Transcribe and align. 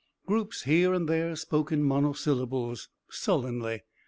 Groups 0.25 0.63
here 0.63 0.95
and 0.95 1.07
there 1.07 1.35
spoke 1.35 1.71
in 1.71 1.83
monosyllables, 1.83 2.89
sullenly. 3.11 3.83